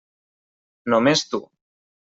[0.95, 1.43] Només tu.